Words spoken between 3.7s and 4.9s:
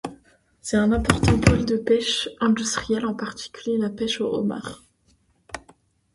la pêche au homard.